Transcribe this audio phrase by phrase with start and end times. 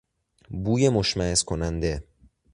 [0.63, 2.03] بوی مشمئز کننده